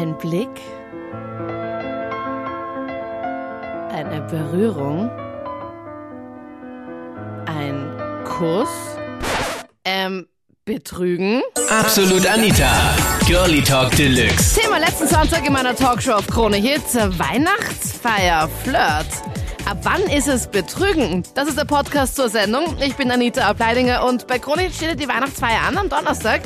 Ein 0.00 0.16
Blick, 0.16 0.48
eine 3.92 4.22
Berührung, 4.30 5.10
ein 7.44 8.24
Kuss, 8.24 8.70
ähm, 9.84 10.26
Betrügen. 10.64 11.42
Absolut 11.68 12.26
Anita. 12.26 12.96
Girlie 13.26 13.60
Talk 13.60 13.94
Deluxe. 13.94 14.58
Thema 14.58 14.78
letzten 14.78 15.06
Sonntag 15.06 15.46
in 15.46 15.52
meiner 15.52 15.76
Talkshow 15.76 16.12
auf 16.12 16.26
Krone 16.28 16.56
Hits. 16.56 16.94
Weihnachtsfeier, 16.94 18.48
Flirt. 18.64 19.06
Ab 19.68 19.80
wann 19.82 20.00
ist 20.04 20.28
es 20.28 20.46
Betrügen? 20.46 21.24
Das 21.34 21.46
ist 21.46 21.58
der 21.58 21.66
Podcast 21.66 22.16
zur 22.16 22.30
Sendung. 22.30 22.74
Ich 22.82 22.96
bin 22.96 23.10
Anita 23.10 23.46
Ableidinger 23.46 24.06
und 24.06 24.26
bei 24.26 24.38
Krone 24.38 24.70
steht 24.72 24.98
die 24.98 25.08
Weihnachtsfeier 25.08 25.60
an 25.68 25.76
am 25.76 25.90
Donnerstag. 25.90 26.40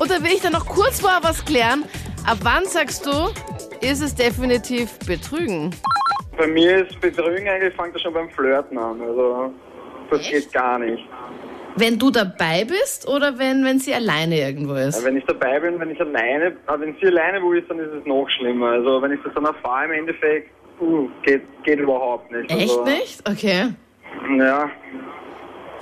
Und 0.00 0.10
da 0.10 0.20
will 0.24 0.32
ich 0.32 0.40
dann 0.40 0.54
noch 0.54 0.66
kurz 0.66 0.98
vorher 0.98 1.22
was 1.22 1.44
klären. 1.44 1.84
Ab 2.26 2.38
wann 2.42 2.64
sagst 2.66 3.06
du, 3.06 3.10
ist 3.80 4.02
es 4.02 4.14
definitiv 4.14 4.98
Betrügen? 5.00 5.74
Bei 6.36 6.46
mir 6.46 6.86
ist 6.86 7.00
Betrügen 7.00 7.48
eigentlich, 7.48 7.74
fängt 7.74 7.94
das 7.94 8.02
schon 8.02 8.12
beim 8.12 8.28
Flirten 8.30 8.78
an. 8.78 9.00
Also, 9.00 9.52
das 10.10 10.20
Echt? 10.20 10.30
geht 10.30 10.52
gar 10.52 10.78
nicht. 10.78 11.02
Wenn 11.76 11.98
du 11.98 12.10
dabei 12.10 12.64
bist 12.64 13.08
oder 13.08 13.38
wenn, 13.38 13.64
wenn 13.64 13.78
sie 13.78 13.94
alleine 13.94 14.38
irgendwo 14.38 14.74
ist? 14.74 15.04
Wenn 15.04 15.16
ich 15.16 15.24
dabei 15.24 15.60
bin, 15.60 15.78
wenn 15.80 15.90
ich 15.90 16.00
alleine, 16.00 16.56
aber 16.66 16.82
wenn 16.82 16.96
sie 17.00 17.06
alleine 17.06 17.42
wo 17.42 17.52
ist, 17.52 17.70
dann 17.70 17.78
ist 17.78 17.92
es 17.92 18.04
noch 18.06 18.28
schlimmer. 18.28 18.72
Also, 18.72 19.00
wenn 19.00 19.12
ich 19.12 19.20
das 19.24 19.32
dann 19.34 19.46
erfahre 19.46 19.86
im 19.86 19.92
Endeffekt, 19.92 20.50
uh, 20.80 21.08
geht, 21.22 21.42
geht 21.64 21.78
überhaupt 21.78 22.30
nicht. 22.30 22.50
Echt 22.50 22.78
also, 22.78 22.84
nicht? 22.84 23.28
Okay. 23.28 23.68
Ja, 24.36 24.70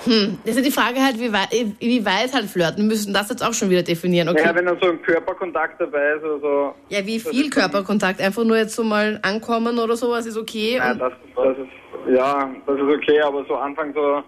Hm. 0.04 0.38
Das 0.44 0.52
ist 0.52 0.56
ja 0.58 0.62
die 0.62 0.70
Frage 0.70 1.02
halt, 1.02 1.18
wie 1.18 1.32
weit, 1.32 1.48
wie 1.80 2.04
weit 2.04 2.32
halt 2.32 2.46
flirten. 2.46 2.78
Wir 2.84 2.84
müssen 2.84 3.12
das 3.12 3.28
jetzt 3.30 3.44
auch 3.44 3.52
schon 3.52 3.68
wieder 3.70 3.82
definieren. 3.82 4.28
Okay. 4.28 4.42
ja, 4.44 4.54
wenn 4.54 4.66
dann 4.66 4.78
so 4.80 4.90
ein 4.90 5.02
Körperkontakt 5.02 5.80
dabei 5.80 6.12
ist 6.16 6.24
oder 6.24 6.38
so. 6.40 6.74
Ja, 6.88 7.04
wie 7.04 7.18
Das 7.18 7.28
viel 7.28 7.50
Körperkontakt? 7.50 8.20
Einfach 8.20 8.44
nur 8.44 8.56
jetzt 8.56 8.76
so 8.76 8.84
mal 8.84 9.18
ankommen 9.22 9.78
oder 9.78 9.96
sowas 9.96 10.24
ist 10.26 10.36
okay. 10.36 10.76
Ja, 10.76 10.94
das, 10.94 11.12
das 11.34 11.56
ist, 11.58 12.16
ja, 12.16 12.48
das 12.66 12.76
ist 12.76 12.82
okay, 12.96 13.20
aber 13.20 13.44
so 13.46 13.56
Anfang 13.56 13.92
so 13.92 14.22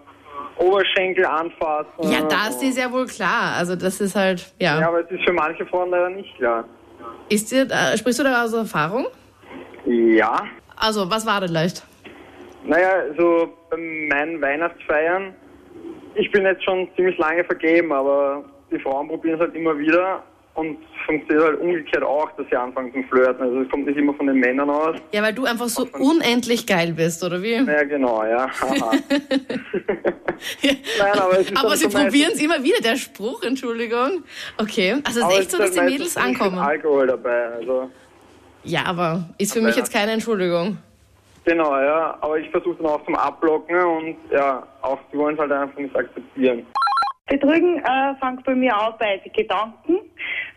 Oberschenkel 0.57 1.25
anfassen. 1.25 1.87
ja, 2.11 2.21
das 2.23 2.61
ist 2.61 2.77
ja 2.77 2.91
wohl 2.91 3.05
klar. 3.07 3.53
Also 3.57 3.75
das 3.75 4.01
ist 4.01 4.15
halt, 4.15 4.53
ja. 4.59 4.79
Ja, 4.79 4.87
aber 4.89 4.99
es 5.05 5.09
ist 5.09 5.23
für 5.25 5.33
manche 5.33 5.65
Frauen 5.65 5.89
leider 5.89 6.09
nicht 6.09 6.35
klar. 6.37 6.65
Ist 7.29 7.49
dir, 7.51 7.67
äh, 7.71 7.97
sprichst 7.97 8.19
du 8.19 8.23
da 8.23 8.43
aus 8.43 8.51
Erfahrung? 8.53 9.07
Ja, 9.85 10.43
Also, 10.75 11.09
was 11.09 11.25
war 11.25 11.39
denn 11.41 11.51
leicht? 11.51 11.83
Naja, 12.65 12.89
so 13.17 13.51
bei 13.71 13.77
meinen 13.77 14.39
Weihnachtsfeiern, 14.41 15.33
ich 16.15 16.31
bin 16.31 16.43
jetzt 16.45 16.63
schon 16.63 16.87
ziemlich 16.95 17.17
lange 17.17 17.43
vergeben, 17.43 17.91
aber 17.91 18.43
die 18.71 18.79
Frauen 18.79 19.07
probieren 19.07 19.35
es 19.35 19.41
halt 19.41 19.55
immer 19.55 19.77
wieder 19.77 20.23
und 20.53 20.77
funktioniert 21.05 21.45
halt 21.45 21.59
umgekehrt 21.59 22.03
auch, 22.03 22.29
dass 22.31 22.45
sie 22.49 22.55
anfangen 22.55 22.91
zum 22.93 23.03
Flirten. 23.05 23.41
Also 23.41 23.61
es 23.61 23.69
kommt 23.69 23.85
nicht 23.85 23.97
immer 23.97 24.13
von 24.13 24.27
den 24.27 24.37
Männern 24.37 24.69
aus. 24.69 24.97
Ja, 25.13 25.23
weil 25.23 25.33
du 25.33 25.45
einfach 25.45 25.69
so 25.69 25.87
unendlich 25.97 26.67
geil 26.67 26.93
bist, 26.93 27.23
oder 27.23 27.41
wie? 27.41 27.53
Ja, 27.53 27.83
genau, 27.83 28.23
ja. 28.25 28.49
Nein, 30.99 31.19
aber 31.19 31.39
es 31.39 31.49
ist 31.49 31.57
Aber 31.57 31.69
dann 31.69 31.77
sie 31.77 31.87
probieren 31.87 32.31
es 32.33 32.41
immer 32.41 32.63
wieder, 32.63 32.81
der 32.81 32.97
Spruch, 32.97 33.43
Entschuldigung. 33.43 34.23
Okay, 34.57 34.97
also 35.03 35.07
es 35.07 35.15
ist 35.17 35.23
aber 35.23 35.33
echt 35.39 35.51
so, 35.51 35.57
dass 35.57 35.71
die 35.71 35.77
meistens 35.79 35.99
Mädels 35.99 36.17
ankommen. 36.17 36.59
Alkohol 36.59 37.07
dabei, 37.07 37.47
also 37.53 37.89
Ja, 38.63 38.85
aber 38.85 39.29
ist 39.37 39.53
für 39.53 39.61
mich 39.61 39.75
jetzt 39.75 39.93
keine 39.93 40.11
Entschuldigung. 40.11 40.77
Genau, 41.45 41.77
ja. 41.79 42.17
Aber 42.21 42.39
ich 42.39 42.49
versuche 42.49 42.75
dann 42.77 42.87
auch 42.87 43.03
zum 43.05 43.15
Abblocken 43.15 43.75
und 43.83 44.17
ja, 44.31 44.63
auch 44.81 44.99
die 45.11 45.17
wollen 45.17 45.35
es 45.35 45.41
halt 45.41 45.51
einfach 45.51 45.77
nicht 45.77 45.95
akzeptieren. 45.95 46.65
Betrügen 47.27 47.77
äh, 47.77 48.15
fängt 48.19 48.43
bei 48.43 48.53
mir 48.55 48.75
an 48.75 48.93
bei 48.99 49.17
den 49.17 49.31
Gedanken. 49.31 49.99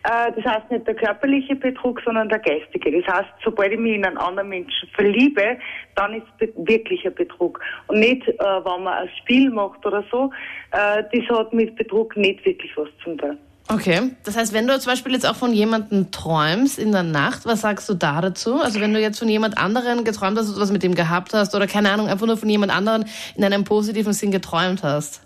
Äh, 0.02 0.32
das 0.34 0.44
heißt 0.44 0.70
nicht 0.72 0.86
der 0.86 0.96
körperliche 0.96 1.54
Betrug, 1.54 2.00
sondern 2.04 2.28
der 2.28 2.40
geistige. 2.40 3.00
Das 3.00 3.14
heißt, 3.14 3.28
sobald 3.44 3.72
ich 3.72 3.78
mich 3.78 3.94
in 3.94 4.04
einen 4.04 4.18
anderen 4.18 4.48
Menschen 4.48 4.88
verliebe, 4.88 5.56
dann 5.94 6.14
ist 6.14 6.24
es 6.40 6.52
be- 6.52 6.66
wirklich 6.66 7.06
ein 7.06 7.14
Betrug. 7.14 7.60
Und 7.86 8.00
nicht, 8.00 8.26
äh, 8.26 8.34
wenn 8.38 8.82
man 8.82 8.94
ein 9.04 9.10
Spiel 9.20 9.50
macht 9.50 9.86
oder 9.86 10.02
so. 10.10 10.32
Äh, 10.72 11.04
das 11.12 11.38
hat 11.38 11.52
mit 11.52 11.76
Betrug 11.76 12.16
nicht 12.16 12.44
wirklich 12.44 12.76
was 12.76 12.88
zu 13.04 13.14
tun. 13.16 13.38
Okay, 13.68 14.10
das 14.24 14.36
heißt, 14.36 14.52
wenn 14.52 14.66
du 14.66 14.78
zum 14.78 14.92
Beispiel 14.92 15.12
jetzt 15.12 15.26
auch 15.26 15.36
von 15.36 15.52
jemandem 15.52 16.10
träumst 16.10 16.78
in 16.78 16.92
der 16.92 17.02
Nacht, 17.02 17.46
was 17.46 17.62
sagst 17.62 17.88
du 17.88 17.94
da 17.94 18.20
dazu? 18.20 18.60
Also 18.60 18.78
wenn 18.80 18.92
du 18.92 19.00
jetzt 19.00 19.18
von 19.18 19.28
jemand 19.28 19.56
anderen 19.56 20.04
geträumt 20.04 20.36
hast, 20.36 20.50
oder 20.50 20.60
was 20.60 20.70
mit 20.70 20.82
dem 20.82 20.94
gehabt 20.94 21.32
hast 21.32 21.54
oder 21.54 21.66
keine 21.66 21.90
Ahnung, 21.90 22.08
einfach 22.08 22.26
nur 22.26 22.36
von 22.36 22.48
jemand 22.50 22.76
anderen 22.76 23.06
in 23.36 23.44
einem 23.44 23.64
positiven 23.64 24.12
Sinn 24.12 24.30
geträumt 24.30 24.82
hast. 24.82 25.22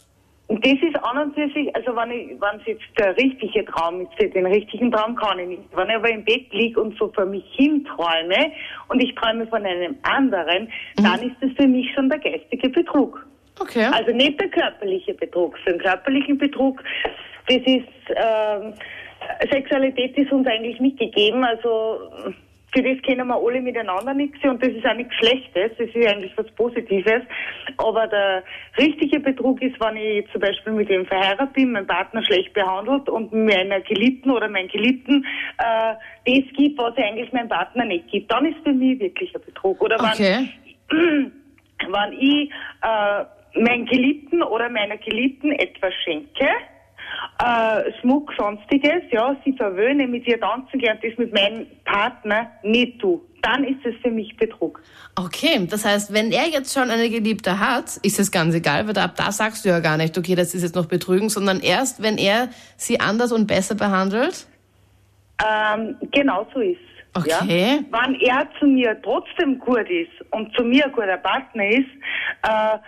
Und 0.47 0.65
das 0.65 0.75
ist 0.75 0.97
an 1.05 1.19
und 1.19 1.35
für 1.35 1.47
sich, 1.49 1.75
also 1.77 1.95
wenn 1.95 2.11
ich, 2.11 2.41
wenn 2.41 2.61
es 2.61 2.67
jetzt 2.67 2.83
der 2.99 3.15
richtige 3.19 3.67
Traum 3.67 4.01
ist, 4.01 4.35
den 4.35 4.47
richtigen 4.47 4.91
Traum 4.91 5.15
kann 5.15 5.39
ich 5.41 5.49
nicht. 5.49 5.63
Wenn 5.77 5.91
ich 5.91 5.97
aber 5.97 6.11
im 6.11 6.25
Bett 6.25 6.47
liege 6.53 6.81
und 6.81 6.97
so 6.97 7.13
vor 7.13 7.27
mich 7.27 7.45
hin 7.53 7.85
träume 7.85 8.53
und 8.89 8.99
ich 8.99 9.15
träume 9.17 9.47
von 9.49 9.67
einem 9.67 9.97
anderen, 10.03 10.71
dann 10.97 11.21
ist 11.23 11.37
das 11.43 11.51
für 11.59 11.69
mich 11.69 11.93
schon 11.95 12.09
der 12.09 12.19
geistige 12.19 12.71
Betrug. 12.71 13.27
Okay. 13.61 13.87
Also 13.93 14.13
nicht 14.13 14.41
der 14.41 14.49
körperliche 14.49 15.15
Betrug. 15.15 15.59
Für 15.59 15.71
den 15.71 15.81
körperlichen 15.81 16.39
Betrug, 16.39 16.83
das 17.49 17.59
ist, 17.59 17.89
ähm, 18.09 18.75
Sexualität 19.51 20.17
ist 20.17 20.33
uns 20.33 20.47
eigentlich 20.47 20.81
nicht 20.81 20.99
gegeben, 20.99 21.45
also 21.45 22.11
für 22.73 22.83
das 22.83 23.01
kennen 23.03 23.27
wir 23.27 23.37
alle 23.37 23.61
miteinander 23.63 24.13
nichts 24.13 24.39
und 24.45 24.63
das 24.63 24.71
ist 24.71 24.87
auch 24.87 24.95
nichts 24.95 25.15
Schlechtes, 25.15 25.73
das 25.79 25.89
ist 25.89 26.07
eigentlich 26.07 26.37
was 26.37 26.51
Positives. 26.53 27.23
Aber 27.79 28.07
der 28.07 28.45
richtige 28.77 29.21
Betrug 29.21 29.63
ist, 29.63 29.81
wenn 29.81 29.97
ich 29.97 30.31
zum 30.31 30.41
Beispiel 30.41 30.75
mit 30.75 30.91
dem 30.91 31.07
verheiratet 31.07 31.55
bin, 31.55 31.73
mein 31.73 31.87
Partner 31.87 32.23
schlecht 32.23 32.53
behandelt 32.53 33.09
und 33.09 33.33
meiner 33.33 33.81
Geliebten 33.81 34.31
oder 34.31 34.49
meinen 34.49 34.69
Geliebten 34.69 35.25
äh, 35.59 35.95
das 36.27 36.53
gibt, 36.57 36.79
was 36.79 36.97
eigentlich 36.99 37.33
mein 37.33 37.49
Partner 37.49 37.87
nicht 37.87 38.09
gibt. 38.09 38.31
Dann 38.31 38.45
ist 38.45 38.59
für 38.63 38.73
mich 38.73 39.01
wirklich 39.01 39.35
ein 39.35 39.43
Betrug. 39.45 39.81
Oder 39.81 39.99
wenn, 39.99 40.09
Okay. 40.09 40.49
wenn 40.91 42.13
ich 42.19 42.51
äh, 42.83 43.25
meinen 43.55 43.87
Geliebten 43.87 44.43
oder 44.43 44.69
meiner 44.69 44.97
Geliebten 44.97 45.53
etwas 45.53 45.93
schenke, 46.05 46.49
äh, 47.39 47.93
Schmuck, 48.01 48.33
sonstiges, 48.37 49.03
ja, 49.11 49.37
sie 49.45 49.53
verwöhne, 49.53 50.07
mit 50.07 50.27
ihr 50.27 50.41
tanzen 50.41 50.79
gehe 50.79 50.91
und 50.91 51.03
das 51.03 51.17
mit 51.19 51.33
meinem 51.33 51.67
Partner 51.85 52.51
nicht 52.63 52.99
tu, 52.99 53.23
dann 53.43 53.65
ist 53.65 53.85
es 53.85 53.95
für 54.03 54.11
mich 54.11 54.37
Betrug. 54.37 54.81
Okay, 55.17 55.67
das 55.69 55.85
heißt, 55.85 56.13
wenn 56.13 56.33
er 56.33 56.49
jetzt 56.49 56.75
schon 56.75 56.91
eine 56.91 57.09
Geliebte 57.09 57.59
hat, 57.59 57.97
ist 58.03 58.19
es 58.19 58.31
ganz 58.31 58.55
egal, 58.55 58.87
weil 58.89 58.99
ab 58.99 59.15
da 59.17 59.33
sagst 59.33 59.65
du 59.65 59.69
ja 59.69 59.81
gar 59.81 59.97
nicht, 59.97 60.19
okay, 60.19 60.35
das 60.35 60.55
ist 60.55 60.63
jetzt 60.63 60.75
noch 60.75 60.87
Betrügen, 60.87 61.29
sondern 61.29 61.61
erst, 61.61 62.03
wenn 62.03 62.19
er 62.19 62.49
sie 62.77 63.01
anders 63.01 63.33
und 63.33 63.47
besser 63.47 63.75
behandelt. 63.75 64.47
Ähm, 65.41 65.97
genau 66.11 66.47
so 66.53 66.61
ist 66.61 66.79
Okay. 67.15 67.81
Ja? 67.91 68.01
Wenn 68.03 68.21
er 68.21 68.49
zu 68.59 68.67
mir 68.67 69.01
trotzdem 69.03 69.59
gut 69.59 69.89
ist 69.89 70.11
und 70.31 70.55
zu 70.55 70.63
mir 70.63 70.85
ein 70.85 70.93
guter 70.93 71.17
Partner 71.17 71.67
ist, 71.67 71.89
äh, 72.43 72.79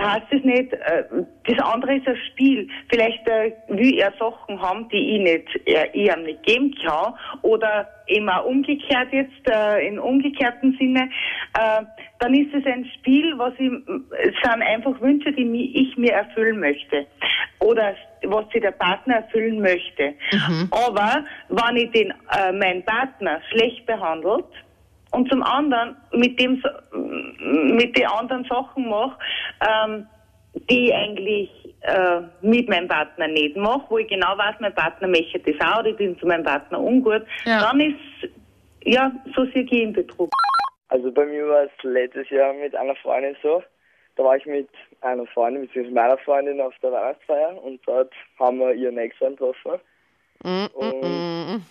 heißt 0.00 0.26
es 0.30 0.44
nicht, 0.44 0.72
äh, 0.72 1.04
das 1.46 1.58
andere 1.58 1.96
ist 1.96 2.06
ein 2.06 2.16
Spiel. 2.30 2.68
Vielleicht 2.90 3.26
äh, 3.28 3.52
will 3.68 3.98
er 3.98 4.12
Sachen 4.18 4.60
haben, 4.60 4.88
die 4.88 5.16
ich 5.16 5.20
nicht, 5.20 5.66
er, 5.66 5.94
ich 5.94 6.10
ihm 6.10 6.22
nicht 6.24 6.42
geben 6.42 6.74
kann. 6.84 7.14
Oder 7.42 7.88
auch 8.28 8.44
umgekehrt 8.44 9.12
jetzt, 9.12 9.48
äh, 9.48 9.86
in 9.86 9.98
umgekehrten 9.98 10.76
Sinne. 10.78 11.08
Äh, 11.54 11.84
dann 12.18 12.34
ist 12.34 12.52
es 12.54 12.64
ein 12.66 12.84
Spiel, 12.96 13.34
was 13.36 13.54
ich, 13.58 13.70
es 14.22 14.34
sind 14.42 14.62
einfach 14.62 15.00
Wünsche, 15.00 15.32
die 15.32 15.72
ich 15.74 15.96
mir 15.96 16.12
erfüllen 16.12 16.60
möchte. 16.60 17.06
Oder 17.60 17.94
was 18.24 18.48
sich 18.50 18.60
der 18.60 18.72
Partner 18.72 19.16
erfüllen 19.16 19.60
möchte. 19.60 20.14
Aber 20.70 21.24
wenn 21.48 21.76
ich 21.76 21.90
den, 21.92 22.10
äh, 22.10 22.52
meinen 22.52 22.84
Partner 22.84 23.40
schlecht 23.50 23.86
behandelt, 23.86 24.46
und 25.12 25.28
zum 25.28 25.42
anderen 25.42 25.96
mit 26.12 26.38
dem 26.40 26.60
so- 26.62 26.98
mit 26.98 27.96
den 27.96 28.06
anderen 28.06 28.44
Sachen 28.44 28.88
mache, 28.88 29.18
ähm, 29.68 30.06
die 30.68 30.86
ich 30.88 30.94
eigentlich 30.94 31.50
äh, 31.82 32.20
mit 32.42 32.68
meinem 32.68 32.88
Partner 32.88 33.26
nicht 33.28 33.56
mache, 33.56 33.82
wo 33.88 33.98
ich 33.98 34.08
genau 34.08 34.36
weiß, 34.36 34.56
mein 34.60 34.74
Partner 34.74 35.08
möchte 35.08 35.38
das 35.38 35.54
auch, 35.66 35.78
oder 35.80 35.88
ich 35.90 35.96
bin 35.96 36.18
zu 36.18 36.26
meinem 36.26 36.44
Partner 36.44 36.78
ungut, 36.80 37.22
Ja. 37.44 37.60
dann 37.62 37.80
ist 37.80 37.96
ja 38.84 39.10
so 39.34 39.44
sehe 39.46 39.62
ich 39.62 39.72
in 39.72 39.92
Betrug. 39.92 40.30
Also 40.88 41.10
bei 41.12 41.24
mir 41.24 41.46
war 41.48 41.62
es 41.64 41.70
letztes 41.82 42.28
Jahr 42.30 42.52
mit 42.52 42.74
einer 42.74 42.96
Freundin 42.96 43.36
so. 43.42 43.62
Da 44.16 44.24
war 44.24 44.36
ich 44.36 44.44
mit 44.44 44.68
einer 45.00 45.24
Freundin, 45.28 45.62
beziehungsweise 45.62 45.94
meiner 45.94 46.18
Freundin 46.18 46.60
auf 46.60 46.74
der 46.82 46.92
Weihnachtsfeier 46.92 47.62
und 47.62 47.80
dort 47.86 48.12
haben 48.38 48.58
wir 48.58 48.74
ihren 48.74 48.98
Ex-Freund 48.98 49.38
getroffen. 49.38 49.80
Und 50.74 51.62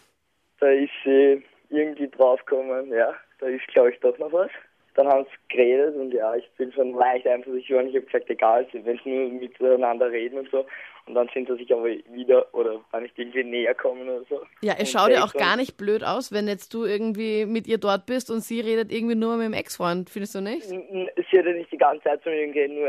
da 0.60 0.68
ist 0.70 0.90
sie 1.04 1.44
irgendwie 1.70 2.08
draufgekommen, 2.08 2.90
ja, 2.92 3.14
da 3.40 3.48
ist 3.48 3.68
glaube 3.68 3.92
ich 3.92 4.00
doch 4.00 4.18
noch 4.18 4.32
was. 4.32 4.50
Dann 4.96 5.08
haben 5.08 5.26
sie 5.26 5.56
geredet 5.56 5.96
und 5.96 6.12
ja, 6.14 6.36
ich 6.36 6.50
bin 6.58 6.74
schon 6.74 6.94
leicht 6.94 7.26
eifersüchtig 7.26 7.76
und 7.76 7.88
ich 7.88 7.96
habe 7.96 8.06
gesagt, 8.06 8.30
egal, 8.30 8.68
wenn 8.74 9.00
sie 9.04 9.10
nur 9.10 9.30
miteinander 9.30 10.12
reden 10.12 10.40
und 10.40 10.50
so. 10.50 10.66
Und 11.06 11.16
dann 11.16 11.30
sind 11.34 11.48
sie 11.48 11.56
sich 11.56 11.74
aber 11.74 11.86
wieder, 11.86 12.54
oder 12.54 12.82
war 12.92 13.00
nicht 13.02 13.18
irgendwie 13.18 13.44
näher 13.44 13.74
kommen 13.74 14.10
oder 14.10 14.26
so. 14.30 14.42
Ja, 14.62 14.74
es 14.78 14.92
schaut 14.92 15.10
ja 15.10 15.24
auch 15.24 15.34
gar 15.34 15.56
nicht 15.58 15.78
blöd 15.78 16.04
aus, 16.04 16.32
wenn 16.32 16.48
jetzt 16.48 16.74
du 16.74 16.86
irgendwie 16.86 17.46
mit 17.46 17.68
ihr 17.68 17.78
dort 17.78 18.06
bist 18.06 18.30
und 18.30 18.42
sie 18.42 18.60
redet 18.60 18.92
irgendwie 18.92 19.16
nur 19.16 19.38
mit 19.38 19.48
dem 19.48 19.54
Ex-Freund, 19.54 20.10
findest 20.10 20.36
du 20.36 20.42
nicht? 20.42 20.64
Sie 20.64 21.38
hat 21.38 21.46
ja 21.46 21.54
nicht 21.54 21.72
die 21.72 21.78
ganze 21.78 22.04
Zeit 22.04 22.22
zu 22.22 22.30
mir 22.30 22.46
geredet, 22.48 22.78
nur 22.78 22.88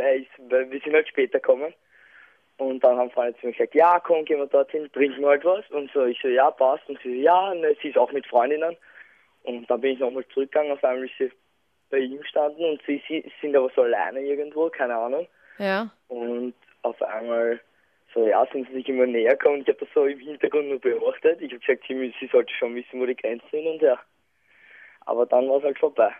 weil 0.50 0.70
wir 0.70 0.80
sind 0.80 0.92
halt 0.92 1.08
später 1.08 1.38
gekommen. 1.38 1.72
Und 2.58 2.84
dann 2.84 2.98
haben 2.98 3.10
Freunde 3.10 3.38
zu 3.40 3.46
mir 3.46 3.52
gesagt, 3.52 3.74
ja, 3.74 3.98
komm, 4.00 4.26
gehen 4.26 4.38
wir 4.38 4.46
dorthin, 4.46 4.90
trinken 4.92 5.22
wir 5.22 5.28
halt 5.28 5.44
was. 5.46 5.64
Und 5.70 5.90
so, 5.92 6.04
ich 6.04 6.20
so, 6.20 6.28
ja, 6.28 6.50
passt. 6.50 6.86
Und 6.90 7.00
sie 7.02 7.14
so, 7.14 7.20
ja, 7.22 7.54
ne, 7.54 7.74
sie 7.80 7.88
ist 7.88 7.96
auch 7.96 8.12
mit 8.12 8.26
Freundinnen. 8.26 8.76
Und 9.44 9.70
dann 9.70 9.80
bin 9.80 9.92
ich 9.92 9.98
nochmal 9.98 10.26
zurückgegangen, 10.28 10.72
auf 10.72 10.84
einmal 10.84 11.06
ist 11.06 11.18
sie 11.18 11.30
bei 11.90 11.98
ihm 11.98 12.20
gestanden 12.20 12.64
und 12.64 12.82
sie, 12.86 13.02
sie 13.08 13.30
sind 13.40 13.56
aber 13.56 13.70
so 13.74 13.82
alleine 13.82 14.20
irgendwo, 14.20 14.68
keine 14.68 14.94
Ahnung. 14.96 15.26
Ja. 15.58 15.90
Und 16.08 16.54
auf 16.82 17.00
einmal 17.02 17.60
so, 18.14 18.26
ja, 18.26 18.46
sind 18.52 18.68
sie 18.68 18.74
sich 18.74 18.88
immer 18.88 19.06
näher 19.06 19.36
gekommen. 19.36 19.62
Ich 19.62 19.68
habe 19.68 19.78
das 19.78 19.88
so 19.94 20.06
im 20.06 20.18
Hintergrund 20.18 20.68
nur 20.68 20.80
beobachtet. 20.80 21.40
Ich 21.40 21.52
habe 21.52 21.60
gesagt, 21.60 21.84
sie, 21.86 22.14
sie 22.18 22.26
sollte 22.26 22.52
schon 22.54 22.74
wissen, 22.74 23.00
wo 23.00 23.06
die 23.06 23.16
Grenzen 23.16 23.46
sind 23.50 23.66
und 23.66 23.82
ja. 23.82 23.98
Aber 25.06 25.26
dann 25.26 25.48
war 25.48 25.58
es 25.58 25.64
halt 25.64 25.78
vorbei. 25.78 26.12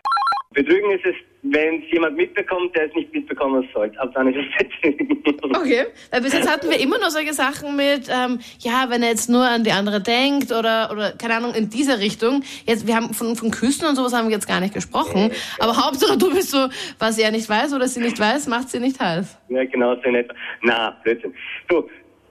Betrügen 0.52 0.90
ist 0.90 1.06
es, 1.06 1.14
wenn 1.42 1.80
es 1.80 1.92
jemand 1.92 2.16
mitbekommt, 2.16 2.74
der 2.74 2.86
es 2.88 2.94
nicht 2.96 3.12
mitbekommen 3.14 3.68
sollte. 3.72 3.98
Ab 4.00 4.10
dann 4.14 4.34
ist 4.34 4.44
es 4.58 4.80
Betrügen. 5.22 5.56
Okay. 5.56 5.86
Weil 6.10 6.22
bis 6.22 6.32
jetzt 6.32 6.50
hatten 6.50 6.68
wir 6.68 6.80
immer 6.80 6.98
nur 6.98 7.10
solche 7.10 7.32
Sachen 7.34 7.76
mit, 7.76 8.08
ähm, 8.10 8.40
ja, 8.58 8.86
wenn 8.88 9.04
er 9.04 9.10
jetzt 9.10 9.30
nur 9.30 9.44
an 9.44 9.62
die 9.62 9.70
andere 9.70 10.00
denkt 10.00 10.50
oder, 10.50 10.90
oder 10.90 11.12
keine 11.12 11.36
Ahnung, 11.36 11.54
in 11.54 11.70
dieser 11.70 12.00
Richtung. 12.00 12.42
Jetzt, 12.66 12.88
wir 12.88 12.96
haben 12.96 13.14
von, 13.14 13.36
von 13.36 13.52
Küssen 13.52 13.86
und 13.86 13.94
sowas 13.94 14.12
haben 14.12 14.26
wir 14.26 14.34
jetzt 14.34 14.48
gar 14.48 14.58
nicht 14.58 14.74
gesprochen. 14.74 15.30
Aber 15.60 15.76
Hauptsache 15.76 16.18
du 16.18 16.34
bist 16.34 16.50
so, 16.50 16.66
was 16.98 17.16
er 17.16 17.30
nicht 17.30 17.48
weiß 17.48 17.72
oder 17.72 17.86
sie 17.86 18.00
nicht 18.00 18.18
weiß, 18.18 18.48
macht 18.48 18.70
sie 18.70 18.80
nicht 18.80 18.98
heiß. 18.98 19.38
Ja, 19.50 19.64
genau, 19.64 19.94
so 20.02 20.10
nicht. 20.10 20.30
Na, 20.62 20.96
Blödsinn. 21.04 21.32
Du, 21.68 21.88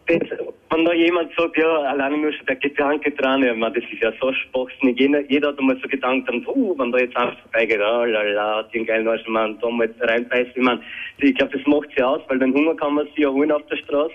wenn 0.10 0.86
da 0.86 0.94
jemand 0.94 1.32
sagt, 1.38 1.58
ja, 1.58 1.68
alleine 1.84 2.18
nur 2.18 2.32
schon 2.34 2.46
der 2.46 2.56
Gedanke 2.56 3.12
dran, 3.12 3.44
ja, 3.44 3.54
man, 3.54 3.74
das 3.74 3.84
ist 3.92 4.02
ja 4.02 4.12
so 4.20 4.32
spachsinnig. 4.34 5.00
Jeder, 5.00 5.22
jeder 5.30 5.50
hat 5.50 5.60
einmal 5.60 5.78
so 5.82 5.88
dann, 5.98 6.26
uh, 6.48 6.78
wenn 6.78 6.92
da 6.92 7.00
jetzt 7.00 7.16
alles 7.16 7.36
vorbeigeht, 7.42 7.80
oh, 7.80 8.06
lala, 8.06 8.58
hat 8.58 8.74
den 8.74 8.86
geilen 8.86 9.08
Arsch, 9.08 9.28
man, 9.28 9.60
da 9.60 9.70
mal 9.70 9.88
jetzt 9.88 10.02
reinbeißt, 10.02 10.52
ich 10.56 10.62
mein, 10.62 10.80
ich 11.20 11.36
glaube, 11.36 11.58
das 11.58 11.68
macht 11.68 11.90
sie 11.96 12.04
aus, 12.04 12.22
weil 12.28 12.40
den 12.40 12.54
Hunger 12.54 12.76
kann 12.76 12.96
man 12.96 13.06
sich 13.08 13.18
ja 13.18 13.30
holen 13.30 13.52
auf 13.52 13.66
der 13.68 13.78
Straße. 13.78 14.14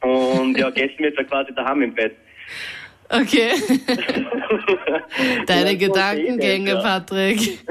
Und 0.00 0.58
ja, 0.58 0.70
gestern 0.74 1.04
wird 1.04 1.16
ja 1.16 1.24
quasi 1.24 1.54
daheim 1.54 1.82
im 1.82 1.94
Bett. 1.94 2.14
Okay. 3.10 3.52
Deine 5.46 5.76
Gedankengänge. 5.76 6.76
Patrick. 6.76 7.58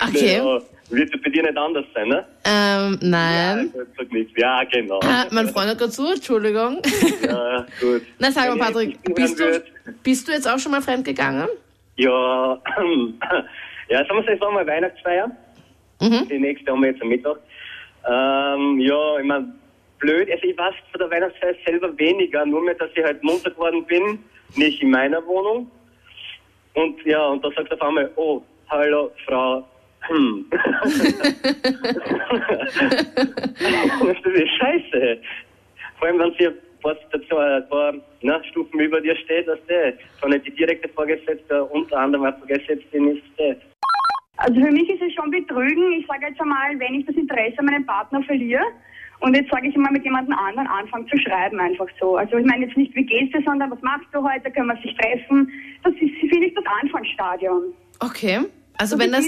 Okay. 0.00 0.60
Wird 0.94 1.10
ja 1.12 1.18
bei 1.22 1.30
dir 1.30 1.42
nicht 1.42 1.56
anders 1.56 1.84
sein, 1.94 2.08
ne? 2.08 2.26
Ähm, 2.44 2.98
nein. 3.02 3.72
Ja, 3.74 3.82
sag 3.96 4.12
nichts. 4.12 4.32
Ja, 4.36 4.64
genau. 4.64 5.00
Ah, 5.02 5.26
mein 5.30 5.48
Freund 5.48 5.70
hat 5.70 5.78
gerade 5.78 5.90
zu, 5.90 6.12
Entschuldigung. 6.12 6.80
Ja, 7.26 7.66
gut. 7.80 8.02
Na, 8.18 8.30
sag 8.30 8.48
mal, 8.50 8.66
Patrick, 8.66 8.88
nicht 9.08 9.14
bist 9.14 9.40
du, 9.40 9.62
bist 10.02 10.28
du 10.28 10.32
jetzt 10.32 10.48
auch 10.48 10.58
schon 10.58 10.72
mal 10.72 10.82
fremd 10.82 11.04
gegangen? 11.04 11.48
Ja, 11.96 12.60
ja, 13.88 13.98
sagen 14.06 14.26
wir 14.26 14.28
es 14.28 14.40
mal 14.40 14.66
Weihnachtsfeier. 14.66 15.30
Mhm. 16.00 16.28
Die 16.28 16.38
nächste 16.38 16.70
haben 16.70 16.82
wir 16.82 16.90
jetzt 16.90 17.02
am 17.02 17.08
Mittag. 17.08 17.38
Ähm, 18.06 18.80
ja, 18.80 19.18
ich 19.18 19.24
mein, 19.24 19.54
blöd, 19.98 20.30
also 20.30 20.46
ich 20.46 20.56
weiß 20.56 20.74
von 20.92 20.98
der 20.98 21.10
Weihnachtsfeier 21.10 21.54
selber 21.66 21.96
weniger, 21.98 22.44
nur 22.44 22.62
mehr, 22.62 22.74
dass 22.74 22.90
ich 22.94 23.02
halt 23.02 23.22
munter 23.22 23.50
geworden 23.50 23.84
bin, 23.86 24.18
nicht 24.56 24.82
in 24.82 24.90
meiner 24.90 25.24
Wohnung. 25.26 25.70
Und 26.74 27.04
ja, 27.04 27.26
und 27.28 27.44
da 27.44 27.50
sagt 27.52 27.72
auf 27.72 27.80
einmal, 27.80 28.10
oh, 28.16 28.42
hallo, 28.68 29.10
Frau, 29.26 29.64
hm. 30.08 30.46
das 30.50 30.92
ist 34.34 34.50
scheiße. 34.58 35.18
Vor 35.98 36.08
allem, 36.08 36.18
wenn 36.18 36.32
sie 36.38 36.48
ein 36.48 37.68
paar 37.68 37.92
ne, 38.22 38.42
Stufen 38.50 38.80
über 38.80 39.00
dir 39.00 39.16
steht, 39.16 39.48
dass 39.48 39.58
der 39.66 39.94
nicht 40.28 40.46
die 40.46 40.50
direkte 40.50 40.88
Vorgesetzte, 40.90 41.64
unter 41.64 41.98
anderem 41.98 42.26
auch 42.26 42.38
Vorgesetztin 42.38 43.16
ist, 43.16 43.22
der. 43.38 43.56
Also 44.36 44.60
für 44.60 44.70
mich 44.70 44.88
ist 44.90 45.00
es 45.00 45.12
schon 45.14 45.30
Betrügen. 45.30 45.92
Ich 45.92 46.06
sage 46.06 46.26
jetzt 46.28 46.40
einmal, 46.40 46.78
wenn 46.78 46.94
ich 46.94 47.06
das 47.06 47.16
Interesse 47.16 47.58
an 47.58 47.66
meinem 47.66 47.86
Partner 47.86 48.22
verliere 48.24 48.64
und 49.20 49.34
jetzt 49.34 49.50
sage 49.50 49.68
ich 49.68 49.76
einmal 49.76 49.92
mit 49.92 50.04
jemandem 50.04 50.36
anderen 50.36 50.66
anfangen 50.66 51.08
zu 51.08 51.16
schreiben, 51.18 51.60
einfach 51.60 51.86
so. 52.00 52.16
Also 52.16 52.36
ich 52.36 52.44
meine 52.44 52.66
jetzt 52.66 52.76
nicht, 52.76 52.94
wie 52.94 53.06
geht's 53.06 53.32
dir, 53.32 53.42
sondern 53.46 53.70
was 53.70 53.80
machst 53.80 54.08
du 54.12 54.22
heute, 54.22 54.50
können 54.50 54.66
wir 54.66 54.76
sich 54.82 54.94
treffen. 54.96 55.50
Das 55.84 55.94
ist, 55.94 56.14
finde 56.20 56.46
ich, 56.46 56.54
das 56.54 56.64
Anfangsstadion. 56.82 57.72
Okay. 58.00 58.40
Also 58.78 58.96
So 58.96 59.02
wenn 59.02 59.12
das, 59.12 59.24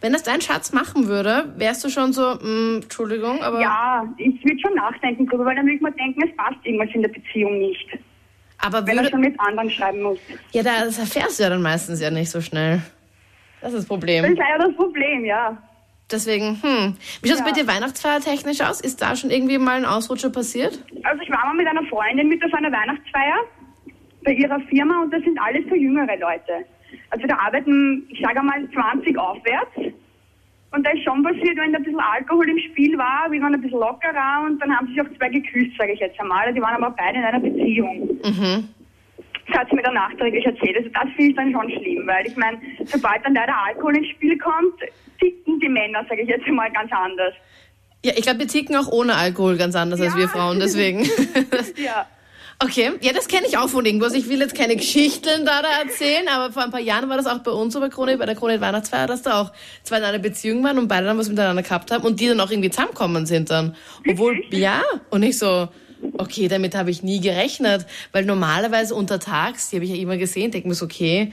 wenn 0.00 0.12
das 0.12 0.22
dein 0.22 0.40
Schatz 0.40 0.72
machen 0.72 1.06
würde, 1.08 1.52
wärst 1.56 1.84
du 1.84 1.88
schon 1.90 2.12
so, 2.12 2.22
mh, 2.40 2.76
Entschuldigung, 2.84 3.42
aber, 3.42 3.60
Ja, 3.60 4.06
ich 4.16 4.42
würde 4.44 4.58
schon 4.60 4.74
nachdenken 4.74 5.26
drüber, 5.26 5.44
weil 5.44 5.56
dann 5.56 5.64
würde 5.66 5.76
ich 5.76 5.82
mir 5.82 5.92
denken, 5.92 6.22
es 6.28 6.34
passt 6.36 6.56
irgendwas 6.64 6.88
in 6.94 7.02
der 7.02 7.10
Beziehung 7.10 7.58
nicht. 7.58 7.86
aber 8.58 8.86
Wenn 8.86 8.96
er 8.96 9.02
würde, 9.04 9.10
schon 9.10 9.20
mit 9.20 9.38
anderen 9.40 9.70
schreiben 9.70 10.02
muss. 10.02 10.18
ja, 10.52 10.62
da- 10.62 10.84
das 10.84 10.98
erfährst 10.98 11.38
du 11.38 11.42
ja 11.44 11.50
dann 11.50 11.62
meistens 11.62 12.00
ja 12.00 12.10
nicht 12.10 12.30
so 12.30 12.40
schnell. 12.40 12.82
Das 13.60 13.70
ist 13.72 13.76
das 13.76 13.82
Das 13.82 13.86
Problem. 13.88 14.24
ist 14.24 14.38
leider 14.38 14.66
das 14.66 14.74
Problem, 14.76 15.24
ja. 15.24 15.56
Deswegen, 16.10 16.60
hm. 16.62 16.96
Wie 17.22 17.28
schaut's 17.28 17.40
Ja. 17.40 17.44
bei 17.46 17.52
dir 17.52 17.66
Weihnachtsfeier 17.68 18.20
technisch 18.20 18.60
aus? 18.62 18.80
Ist 18.80 19.00
da 19.00 19.14
schon 19.14 19.30
irgendwie 19.30 19.58
mal 19.58 19.76
ein 19.76 19.84
Ausrutscher 19.84 20.30
passiert? 20.30 20.82
Also 21.04 21.22
ich 21.22 21.30
war 21.30 21.46
mal 21.46 21.54
mit 21.54 21.66
einer 21.68 21.84
Freundin 21.84 22.28
mit 22.28 22.42
auf 22.44 22.52
einer 22.54 22.72
Weihnachtsfeier 22.72 23.36
bei 24.24 24.32
ihrer 24.32 24.58
Firma 24.62 25.02
und 25.02 25.12
das 25.12 25.22
sind 25.22 25.38
alles 25.38 25.62
so 25.68 25.74
jüngere 25.76 26.16
Leute. 26.18 26.64
Also 27.10 27.26
da 27.26 27.36
arbeiten, 27.38 28.04
ich 28.08 28.20
sage 28.20 28.42
mal, 28.42 28.68
20 28.72 29.18
aufwärts. 29.18 29.76
Und 30.72 30.86
da 30.86 30.90
ist 30.92 31.02
schon 31.02 31.22
passiert, 31.24 31.56
wenn 31.58 31.72
da 31.72 31.78
ein 31.78 31.84
bisschen 31.84 31.98
Alkohol 32.00 32.48
im 32.48 32.58
Spiel 32.58 32.96
war, 32.96 33.26
wir 33.30 33.42
waren 33.42 33.54
ein 33.54 33.60
bisschen 33.60 33.80
lockerer 33.80 34.44
und 34.46 34.60
dann 34.62 34.74
haben 34.76 34.86
sich 34.86 35.00
auch 35.00 35.16
zwei 35.18 35.28
geküsst, 35.28 35.76
sage 35.76 35.92
ich 35.92 36.00
jetzt 36.00 36.18
einmal. 36.20 36.52
Die 36.54 36.60
waren 36.62 36.80
aber 36.82 36.94
beide 36.96 37.18
in 37.18 37.24
einer 37.24 37.40
Beziehung. 37.40 38.08
Das 38.22 39.58
hat 39.58 39.68
sie 39.68 39.74
mir 39.74 39.82
dann 39.82 39.94
nachträglich 39.94 40.46
erzählt. 40.46 40.76
Also 40.76 40.88
das 40.90 41.02
finde 41.16 41.30
ich 41.30 41.36
dann 41.36 41.50
schon 41.52 41.70
schlimm, 41.70 42.06
weil 42.06 42.24
ich 42.24 42.36
meine, 42.36 42.58
sobald 42.84 43.24
dann 43.24 43.34
leider 43.34 43.56
Alkohol 43.66 43.96
ins 43.96 44.08
Spiel 44.10 44.38
kommt, 44.38 44.74
ticken 45.18 45.58
die 45.58 45.68
Männer, 45.68 46.04
sage 46.08 46.22
ich 46.22 46.28
jetzt 46.28 46.46
einmal, 46.46 46.70
ganz 46.70 46.92
anders. 46.92 47.34
Ja, 48.04 48.12
ich 48.16 48.22
glaube, 48.22 48.38
wir 48.38 48.46
ticken 48.48 48.76
auch 48.76 48.86
ohne 48.92 49.16
Alkohol 49.16 49.56
ganz 49.56 49.74
anders 49.74 50.00
als 50.00 50.14
Ja. 50.14 50.20
wir 50.20 50.28
Frauen, 50.28 50.60
deswegen. 50.60 51.00
Ja. 51.76 52.06
Okay, 52.62 52.92
ja, 53.00 53.14
das 53.14 53.26
kenne 53.26 53.46
ich 53.48 53.56
auch 53.56 53.70
von 53.70 53.86
irgendwas. 53.86 54.12
Ich 54.12 54.28
will 54.28 54.38
jetzt 54.40 54.54
keine 54.54 54.76
Geschichten 54.76 55.46
da, 55.46 55.62
da 55.62 55.80
erzählen, 55.82 56.28
aber 56.28 56.52
vor 56.52 56.62
ein 56.62 56.70
paar 56.70 56.80
Jahren 56.80 57.08
war 57.08 57.16
das 57.16 57.26
auch 57.26 57.38
bei 57.38 57.52
uns 57.52 57.72
bei 57.72 57.88
Krone, 57.88 58.18
bei 58.18 58.26
der 58.26 58.34
Krone 58.34 58.60
Weihnachtsfeier, 58.60 59.06
dass 59.06 59.22
da 59.22 59.40
auch 59.40 59.52
zwei 59.82 59.96
in 59.96 60.04
einer 60.04 60.18
Beziehung 60.18 60.62
waren 60.62 60.78
und 60.78 60.86
beide 60.86 61.06
dann 61.06 61.16
was 61.16 61.30
miteinander 61.30 61.62
gehabt 61.62 61.90
haben 61.90 62.04
und 62.04 62.20
die 62.20 62.28
dann 62.28 62.38
auch 62.38 62.50
irgendwie 62.50 62.68
zusammenkommen 62.68 63.24
sind 63.24 63.48
dann. 63.48 63.76
Obwohl, 64.06 64.42
ja, 64.50 64.82
und 65.08 65.22
ich 65.22 65.38
so, 65.38 65.68
okay, 66.18 66.48
damit 66.48 66.74
habe 66.74 66.90
ich 66.90 67.02
nie 67.02 67.20
gerechnet, 67.20 67.86
weil 68.12 68.26
normalerweise 68.26 68.94
untertags, 68.94 69.70
die 69.70 69.76
habe 69.76 69.86
ich 69.86 69.92
ja 69.92 69.96
immer 69.96 70.18
gesehen, 70.18 70.50
denke 70.50 70.68
mir 70.68 70.74
so, 70.74 70.84
okay, 70.84 71.32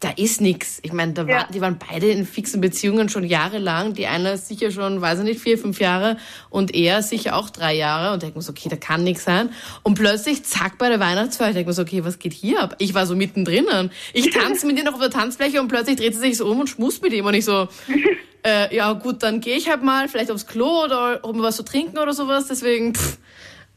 da 0.00 0.08
ist 0.16 0.40
nix. 0.40 0.78
Ich 0.82 0.94
meine, 0.94 1.12
da 1.12 1.26
war, 1.26 1.30
Ja. 1.30 1.48
die 1.52 1.60
waren 1.60 1.78
beide 1.78 2.08
in 2.10 2.24
fixen 2.24 2.62
Beziehungen 2.62 3.10
schon 3.10 3.22
jahrelang. 3.22 3.92
Die 3.92 4.06
eine 4.06 4.38
sicher 4.38 4.70
schon, 4.70 5.02
weiß 5.02 5.18
ich 5.18 5.24
nicht, 5.26 5.40
vier, 5.42 5.58
fünf 5.58 5.78
Jahre 5.78 6.16
und 6.48 6.74
er 6.74 7.02
sicher 7.02 7.36
auch 7.36 7.50
drei 7.50 7.74
Jahre. 7.76 8.14
Und 8.14 8.22
denke 8.22 8.38
mir 8.38 8.42
so, 8.42 8.52
okay, 8.52 8.70
da 8.70 8.76
kann 8.76 9.04
nix 9.04 9.24
sein. 9.24 9.50
Und 9.82 9.94
plötzlich, 9.96 10.42
zack, 10.44 10.78
bei 10.78 10.88
der 10.88 11.00
Weihnachtsfeier, 11.00 11.48
ich 11.48 11.54
denke 11.54 11.68
mir 11.68 11.74
so, 11.74 11.82
okay, 11.82 12.02
was 12.02 12.18
geht 12.18 12.32
hier 12.32 12.62
ab? 12.62 12.76
Ich 12.78 12.94
war 12.94 13.04
so 13.04 13.14
mittendrin. 13.14 13.90
Ich 14.14 14.30
tanze 14.34 14.66
mit 14.66 14.78
ihr 14.78 14.84
noch 14.84 14.94
auf 14.94 15.00
der 15.00 15.10
Tanzfläche 15.10 15.60
und 15.60 15.68
plötzlich 15.68 15.96
dreht 15.96 16.14
sie 16.14 16.20
sich 16.20 16.36
so 16.38 16.46
um 16.50 16.60
und 16.60 16.68
schmust 16.68 17.02
mit 17.02 17.12
ihm. 17.12 17.26
Und 17.26 17.34
ich 17.34 17.44
so, 17.44 17.68
äh, 18.42 18.74
ja 18.74 18.94
gut, 18.94 19.22
dann 19.22 19.42
gehe 19.42 19.56
ich 19.56 19.68
halt 19.68 19.82
mal, 19.82 20.08
vielleicht 20.08 20.30
aufs 20.30 20.46
Klo 20.46 20.84
oder 20.84 21.22
um 21.24 21.42
was 21.42 21.56
zu 21.56 21.62
trinken 21.62 21.98
oder 21.98 22.14
sowas. 22.14 22.46
Deswegen, 22.48 22.94
pff, 22.94 23.18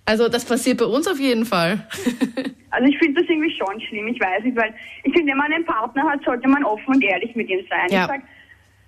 also 0.05 0.29
das 0.29 0.45
passiert 0.45 0.79
bei 0.79 0.86
uns 0.86 1.07
auf 1.07 1.19
jeden 1.19 1.45
Fall. 1.45 1.88
Also 2.75 2.89
ich 2.89 2.98
finde 2.98 3.22
das 3.22 3.29
irgendwie 3.29 3.55
schon 3.55 3.79
schlimm, 3.81 4.07
ich 4.07 4.19
weiß 4.19 4.43
nicht, 4.43 4.57
weil 4.57 4.74
ich 5.03 5.13
finde, 5.13 5.29
wenn 5.31 5.38
man 5.38 5.53
einen 5.53 5.63
Partner 5.63 6.10
hat, 6.10 6.24
sollte 6.24 6.48
man 6.48 6.63
offen 6.63 6.95
und 6.95 7.03
ehrlich 7.03 7.36
mit 7.36 7.48
ihm 7.48 7.63
sein. 7.69 7.88
Ja. 7.91 8.01
Ich 8.01 8.07
sag, 8.07 8.22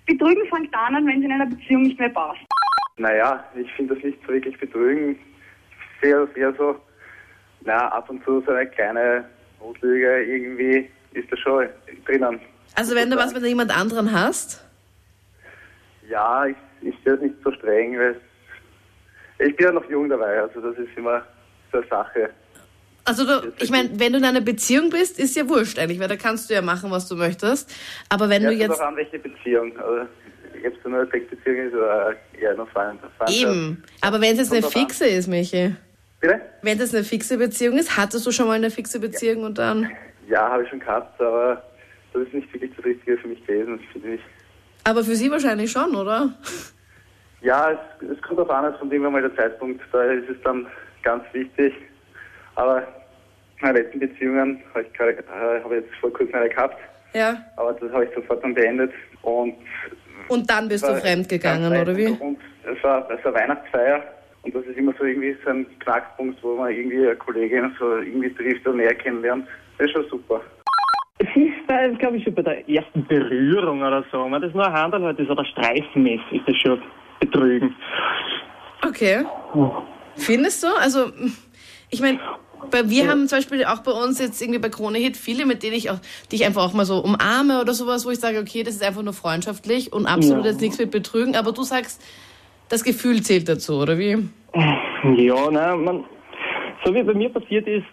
Betrügen 0.06 0.44
fängt 0.48 0.74
dann 0.74 0.96
an, 0.96 1.06
wenn 1.06 1.20
es 1.20 1.24
in 1.24 1.30
einer 1.30 1.46
Beziehung 1.46 1.82
nicht 1.82 1.96
mehr 1.96 2.08
passt. 2.08 2.40
Naja, 2.96 3.44
ich 3.54 3.70
finde 3.74 3.94
das 3.94 4.02
nicht 4.02 4.18
so 4.26 4.32
wirklich 4.32 4.58
betrügen. 4.58 5.12
Ich 5.12 6.00
sehe 6.02 6.16
das 6.16 6.36
eher 6.36 6.52
so, 6.54 6.74
na, 7.60 7.86
ab 7.88 8.10
und 8.10 8.24
zu 8.24 8.40
so 8.40 8.50
eine 8.50 8.66
kleine 8.66 9.24
Notlüge 9.60 10.24
irgendwie 10.24 10.90
ist 11.12 11.30
da 11.30 11.36
schon 11.36 11.68
drinnen. 12.06 12.40
Also 12.74 12.96
wenn 12.96 13.08
du 13.08 13.16
was 13.16 13.32
mit 13.32 13.44
jemand 13.44 13.70
anderen 13.76 14.12
hast, 14.12 14.66
Ja, 16.08 16.46
ich, 16.46 16.56
ich 16.82 16.94
sehe 17.04 17.14
das 17.14 17.20
nicht 17.22 17.36
so 17.44 17.52
streng, 17.52 17.96
weil 17.98 18.10
es, 18.10 18.16
ich 19.38 19.56
bin 19.56 19.66
ja 19.66 19.72
noch 19.72 19.88
jung 19.90 20.08
dabei, 20.08 20.40
also 20.40 20.60
das 20.60 20.76
ist 20.78 20.96
immer 20.96 21.22
so 21.72 21.78
eine 21.78 21.86
Sache. 21.88 22.30
Also 23.04 23.24
du, 23.24 23.52
ich 23.60 23.70
meine, 23.70 23.90
wenn 24.00 24.12
du 24.12 24.18
in 24.18 24.24
einer 24.24 24.40
Beziehung 24.40 24.90
bist, 24.90 25.18
ist 25.20 25.36
ja 25.36 25.48
wurscht 25.48 25.78
eigentlich, 25.78 26.00
weil 26.00 26.08
da 26.08 26.16
kannst 26.16 26.50
du 26.50 26.54
ja 26.54 26.62
machen, 26.62 26.90
was 26.90 27.06
du 27.08 27.14
möchtest. 27.14 27.72
Aber 28.08 28.28
wenn 28.28 28.42
Ja, 28.42 28.48
du 28.50 28.54
jetzt 28.56 28.80
auch 28.80 28.86
an, 28.88 28.96
welche 28.96 29.18
Beziehung. 29.18 29.78
Also, 29.78 30.06
ob 30.66 30.72
es 30.80 30.84
eine 30.86 31.06
Sexbeziehung 31.10 31.66
ist 31.68 31.74
oder 31.74 32.16
eher 32.40 32.56
Freund. 32.66 32.98
Freundschaft. 33.18 33.40
eben, 33.42 33.84
aber 34.00 34.20
wenn 34.20 34.32
es 34.32 34.38
jetzt 34.38 34.52
eine 34.52 34.64
an. 34.66 34.72
fixe 34.72 35.06
ist, 35.06 35.28
Michi, 35.28 35.76
Bitte? 36.20 36.40
wenn 36.62 36.80
es 36.80 36.92
eine 36.94 37.04
fixe 37.04 37.38
Beziehung 37.38 37.78
ist, 37.78 37.96
hattest 37.96 38.26
du 38.26 38.32
schon 38.32 38.48
mal 38.48 38.54
eine 38.54 38.70
fixe 38.70 38.98
Beziehung 38.98 39.44
und 39.44 39.58
dann, 39.58 39.88
Ja, 40.28 40.48
habe 40.50 40.64
ich 40.64 40.68
schon 40.70 40.80
gehabt, 40.80 41.20
aber 41.20 41.62
das 42.12 42.22
ist 42.22 42.34
nicht 42.34 42.52
wirklich 42.52 42.72
das 42.76 42.84
Richtige 42.84 43.18
für 43.18 43.28
mich 43.28 43.46
gewesen, 43.46 43.78
finde 43.92 44.14
ich. 44.14 44.20
aber 44.82 45.04
für 45.04 45.14
sie 45.14 45.30
wahrscheinlich 45.30 45.70
schon, 45.70 45.94
oder? 45.94 46.34
Ja, 47.46 47.70
es, 47.70 48.08
es 48.10 48.20
kommt 48.22 48.40
auf 48.40 48.50
an, 48.50 48.64
es 48.72 48.78
kommt 48.80 48.92
irgendwann 48.92 49.12
mal 49.12 49.22
der 49.22 49.34
Zeitpunkt, 49.36 49.80
da 49.92 50.02
ist 50.02 50.28
es 50.28 50.36
dann 50.42 50.66
ganz 51.04 51.22
wichtig. 51.32 51.72
Aber 52.56 52.82
meine 53.60 53.78
letzten 53.78 54.00
Beziehungen 54.00 54.60
habe 54.74 54.82
ich, 54.82 54.92
gerade- 54.94 55.12
äh, 55.12 55.62
habe 55.62 55.76
ich 55.76 55.84
jetzt 55.84 55.94
vor 56.00 56.12
kurzem 56.12 56.34
eine 56.34 56.48
gehabt, 56.48 56.76
Ja. 57.14 57.36
aber 57.56 57.72
das 57.74 57.92
habe 57.92 58.04
ich 58.06 58.10
sofort 58.16 58.42
dann 58.42 58.52
beendet. 58.52 58.92
Und 59.22 59.54
Und 60.28 60.50
dann 60.50 60.68
bist 60.68 60.82
du 60.82 60.88
war 60.88 60.96
fremd 60.96 61.28
gegangen, 61.28 61.70
ganz 61.70 61.82
oder 61.88 61.96
wie? 61.96 62.08
Und 62.18 62.38
es 62.64 62.82
war, 62.82 63.08
es 63.12 63.24
war 63.24 63.34
Weihnachtsfeier 63.34 64.02
und 64.42 64.52
das 64.52 64.64
ist 64.64 64.76
immer 64.76 64.92
so 64.98 65.04
irgendwie 65.04 65.36
so 65.44 65.50
ein 65.50 65.66
Knackpunkt, 65.78 66.42
wo 66.42 66.56
man 66.56 66.72
irgendwie 66.72 67.06
eine 67.06 67.14
Kollegin 67.14 67.72
so 67.78 67.98
irgendwie 67.98 68.34
trifft 68.34 68.66
oder 68.66 68.78
näher 68.78 68.94
kennenlernt. 68.96 69.46
Das 69.78 69.86
ist 69.86 69.92
schon 69.92 70.08
super. 70.08 70.40
ist 71.20 71.30
da, 71.68 71.86
glaube 71.90 72.16
ich, 72.16 72.24
schon 72.24 72.34
bei 72.34 72.42
der 72.42 72.68
ersten 72.68 73.06
Berührung 73.06 73.82
oder 73.82 74.04
so. 74.10 74.24
Wenn 74.28 74.42
das 74.42 74.52
nur 74.52 74.66
ein 74.66 74.72
Handel 74.72 75.04
halt 75.04 75.20
ist 75.20 75.30
oder 75.30 75.44
streifenmäßig, 75.44 76.32
ist 76.40 76.48
das 76.48 76.56
schon 76.56 76.82
Betrügen. 77.20 77.74
Okay. 78.86 79.24
Findest 80.16 80.62
du? 80.62 80.68
Also, 80.80 81.12
ich 81.90 82.00
meine, 82.00 82.18
wir 82.84 83.08
haben 83.08 83.28
zum 83.28 83.38
Beispiel 83.38 83.64
auch 83.64 83.80
bei 83.80 83.92
uns 83.92 84.18
jetzt 84.18 84.40
irgendwie 84.40 84.58
bei 84.58 84.68
Krone 84.68 84.98
Hit 84.98 85.16
viele, 85.16 85.46
mit 85.46 85.62
denen 85.62 85.74
ich 85.74 85.90
auch, 85.90 85.98
die 86.30 86.36
ich 86.36 86.46
einfach 86.46 86.62
auch 86.62 86.72
mal 86.72 86.84
so 86.84 86.98
umarme 86.98 87.60
oder 87.60 87.72
sowas, 87.74 88.06
wo 88.06 88.10
ich 88.10 88.18
sage, 88.18 88.38
okay, 88.38 88.62
das 88.62 88.74
ist 88.74 88.84
einfach 88.84 89.02
nur 89.02 89.12
freundschaftlich 89.12 89.92
und 89.92 90.06
absolut 90.06 90.44
Ja. 90.44 90.50
jetzt 90.50 90.60
nichts 90.60 90.78
mit 90.78 90.90
Betrügen, 90.90 91.36
aber 91.36 91.52
du 91.52 91.62
sagst, 91.62 92.02
das 92.68 92.82
Gefühl 92.82 93.22
zählt 93.22 93.48
dazu, 93.48 93.74
oder 93.74 93.98
wie? 93.98 94.28
Ja, 94.54 95.50
nein, 95.50 95.84
man, 95.84 96.04
so 96.84 96.94
wie 96.94 97.02
bei 97.02 97.14
mir 97.14 97.28
passiert 97.28 97.66
ist, 97.68 97.86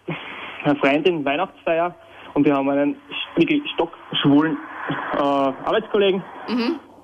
eine 0.64 0.76
Freundin 0.78 1.24
Weihnachtsfeier 1.26 1.94
und 2.34 2.46
wir 2.46 2.56
haben 2.56 2.70
einen 2.70 2.96
wirklich 3.36 3.62
stockschwulen 3.76 4.58
äh, 5.14 5.18
Arbeitskollegen. 5.20 6.24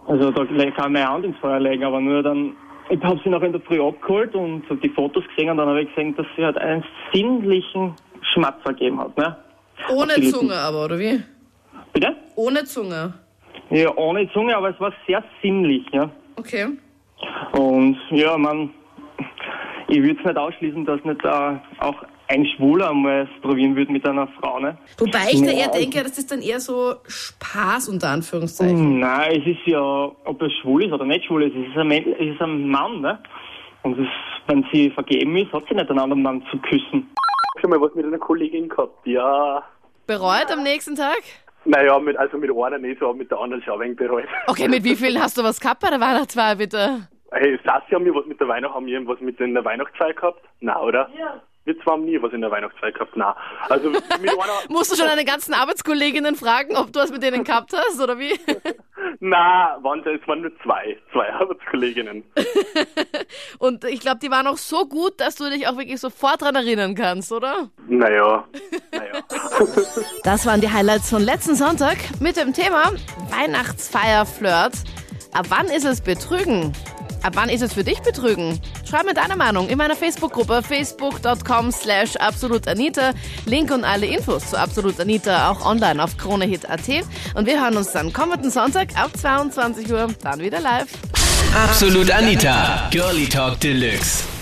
Also 0.10 0.32
da 0.32 0.72
kann 0.72 0.92
meine 0.94 1.08
Hand 1.08 1.24
ins 1.24 1.38
Feuer 1.38 1.60
legen, 1.60 1.84
aber 1.84 2.02
nur 2.02 2.24
dann, 2.24 2.56
ich 2.90 3.00
habe 3.04 3.22
sie 3.24 3.30
noch 3.30 3.44
in 3.44 3.52
der 3.52 3.62
Früh 3.62 3.80
abgeholt 3.80 4.34
und 4.34 4.64
die 4.82 4.90
Fotos 4.90 5.24
gesehen 5.30 5.52
und 5.52 5.58
dann 5.58 5.70
habe 5.70 5.84
ich 5.84 5.90
gesehen, 5.90 6.16
dass 6.16 6.26
sie 6.36 6.44
halt 6.44 6.58
einen 6.58 6.84
sinnlichen 7.14 7.94
Schmatzer 8.34 8.74
gegeben 8.74 9.00
hat. 9.00 9.16
Ne? 9.16 9.38
Ohne. 9.94 10.20
Zunge 10.32 10.56
aber, 10.56 10.86
oder 10.86 10.98
wie? 10.98 11.22
Bitte? 11.94 12.16
Ohne 12.36 12.64
Zunge. 12.64 13.14
Ja, 13.70 13.96
ohne 13.98 14.28
Zunge, 14.32 14.58
aber 14.58 14.72
es 14.72 14.80
war 14.80 14.92
sehr 15.06 15.24
sinnlich, 15.44 15.86
ja. 15.92 16.10
Okay. 16.38 16.70
Und 17.52 17.96
ja, 18.10 18.36
man, 18.36 18.72
ich 19.90 20.02
würde 20.02 20.18
es 20.20 20.26
nicht 20.26 20.38
ausschließen, 20.38 20.86
dass 20.86 21.04
nicht 21.04 21.24
äh, 21.24 21.56
auch 21.82 22.04
ein 22.30 22.46
Schwuler 22.46 22.94
mal 22.94 23.28
es 23.28 23.42
probieren 23.42 23.76
würde 23.76 23.92
mit 23.92 24.08
einer 24.08 24.28
Frau, 24.40 24.60
ne? 24.60 24.78
Wobei 25.00 25.32
ich 25.32 25.42
da 25.42 25.52
eher 25.52 25.68
denke, 25.70 26.04
das 26.04 26.18
ist 26.18 26.32
dann 26.32 26.42
eher 26.42 26.60
so 26.60 26.96
Spaß 27.08 27.90
unter 27.90 28.10
Anführungszeichen. 28.10 29.00
Nein, 29.00 29.42
es 29.42 29.48
ist 29.48 29.66
ja, 29.66 29.82
ob 29.82 30.42
er 30.42 30.50
schwul 30.62 30.84
ist 30.84 30.92
oder 30.94 31.06
nicht 31.06 31.26
schwul 31.26 31.44
ist, 31.44 31.56
es 31.56 31.68
ist 31.72 31.78
ein, 31.78 31.88
Mann- 31.88 32.14
es 32.20 32.34
ist 32.36 32.42
ein 32.42 32.68
Mann, 32.70 33.02
ne? 33.02 33.20
Und 33.82 33.98
es, 33.98 34.08
wenn 34.48 34.64
sie 34.72 34.92
vergeben 34.92 35.36
ist, 35.38 35.52
hat 35.54 35.64
sie 35.68 35.74
nicht 35.76 35.90
einen 35.90 36.00
anderen 36.00 36.22
Mann 36.22 36.44
zu 36.52 36.58
küssen. 36.60 37.10
schon 37.60 37.70
mal 37.72 37.82
was 37.82 37.94
mit 37.96 38.06
einer 38.06 38.18
Kollegin 38.20 38.70
gehabt, 38.70 39.06
ja. 39.08 39.64
Bereut 40.06 40.52
am 40.52 40.64
nächsten 40.64 40.96
Tag? 40.96 41.22
Naja, 41.66 41.98
mit, 42.00 42.16
also 42.18 42.38
mit 42.38 42.52
einer 42.52 42.78
nicht, 42.78 43.02
aber 43.02 43.14
mit 43.14 43.32
der 43.32 43.40
anderen 43.40 43.62
schon 43.64 43.74
ein 43.74 43.80
wenig 43.82 43.98
bereut. 43.98 44.26
Okay, 44.48 44.68
mit 44.68 44.84
wie 44.84 44.96
vielen 44.96 45.22
hast 45.22 45.38
du 45.38 45.44
was 45.44 45.60
gehabt 45.60 45.82
bei 45.82 45.90
der 45.90 46.00
Weihnachtsfeier, 46.00 46.56
bitte? 46.56 47.08
Hey, 47.32 47.60
Sassi 47.64 47.92
haben 47.94 48.06
wir 48.06 48.16
was 48.16 48.26
mit 48.26 48.40
der 48.40 48.48
Weihnacht, 48.48 48.74
haben 48.74 48.86
wir 48.86 48.94
irgendwas 48.94 49.20
mit 49.20 49.40
der 49.40 49.66
Weihnachtsfeier 49.66 50.14
gehabt? 50.14 50.42
Na, 50.62 50.80
oder? 50.82 51.10
Ja. 51.18 51.42
Zwei 51.84 51.92
haben 51.92 52.06
nie 52.06 52.22
was 52.22 52.34
in 52.34 52.42
der 52.42 52.52
Weihnachtsfeier 52.52 52.92
gehabt, 52.92 53.16
na. 53.16 53.36
Also 53.70 53.90
Musst 54.70 54.92
du 54.92 54.96
schon 54.96 55.08
deine 55.08 55.26
ganzen 55.26 55.54
Arbeitskolleginnen 55.54 56.36
fragen, 56.36 56.76
ob 56.76 56.92
du 56.94 57.00
was 57.00 57.12
mit 57.12 57.24
denen 57.24 57.44
gehabt 57.44 57.74
hast, 57.74 58.02
oder 58.02 58.18
wie? 58.20 58.38
na, 59.20 59.78
waren, 59.82 60.00
es 60.06 60.28
waren 60.28 60.42
nur 60.42 60.52
zwei, 60.64 60.98
zwei 61.12 61.32
Arbeitskolleginnen. 61.34 62.24
Und 63.60 63.84
ich 63.86 64.00
glaube, 64.00 64.20
die 64.22 64.32
waren 64.32 64.48
auch 64.48 64.58
so 64.58 64.86
gut, 64.86 65.20
dass 65.20 65.36
du 65.36 65.50
dich 65.50 65.68
auch 65.68 65.78
wirklich 65.78 66.00
sofort 66.00 66.42
dran 66.42 66.56
erinnern 66.56 66.96
kannst, 66.96 67.32
oder? 67.32 67.70
Naja, 67.88 68.46
naja. 68.92 69.24
Das 70.24 70.46
waren 70.46 70.62
die 70.62 70.72
Highlights 70.72 71.10
von 71.10 71.22
letzten 71.22 71.56
Sonntag 71.56 71.98
mit 72.20 72.38
dem 72.38 72.54
Thema 72.54 72.92
Weihnachtsfeier-Flirt. 73.30 74.74
Ab 75.34 75.46
wann 75.50 75.68
ist 75.68 75.86
es 75.86 76.02
Betrügen? 76.02 76.74
Ab 77.22 77.34
wann 77.36 77.50
ist 77.50 77.62
es 77.62 77.74
für 77.74 77.84
dich 77.84 78.00
Betrügen? 78.00 78.60
Schreib 78.90 79.06
mir 79.06 79.14
deine 79.14 79.36
Meinung 79.36 79.68
in 79.70 79.78
meiner 79.78 79.96
Facebook-Gruppe 79.96 80.62
facebook.com 80.64 81.72
slash 81.72 82.16
absolutanita. 82.16 83.12
Link 83.46 83.72
und 83.72 83.84
alle 83.84 84.06
Infos 84.06 84.50
zu 84.50 84.60
Absolut 84.60 85.00
Anita 85.00 85.52
auch 85.52 85.66
online 85.66 86.04
auf 86.04 86.18
kronehit.at. 86.18 86.90
Und 87.36 87.46
wir 87.46 87.62
hören 87.62 87.78
uns 87.78 87.92
dann 87.92 88.14
kommenden 88.14 88.50
Sonntag 88.52 88.90
ab 88.96 89.12
22 89.16 89.92
Uhr 89.92 90.08
dann 90.24 90.40
wieder 90.40 90.60
live. 90.60 90.88
Absolut 91.56 92.12
Anita, 92.12 92.88
Girlie 92.92 93.28
Talk 93.28 93.60
Deluxe. 93.60 94.39